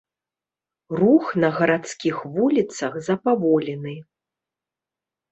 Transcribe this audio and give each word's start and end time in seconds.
Рух 0.99 1.25
на 1.43 1.49
гарадскіх 1.57 2.15
вуліцах 2.37 2.93
запаволены. 3.09 3.93